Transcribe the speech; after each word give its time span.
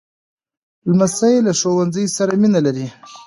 لمسی 0.89 1.35
له 1.45 1.51
ښوونځي 1.59 2.05
سره 2.17 2.31
مینه 2.41 2.59
لري. 2.65 2.87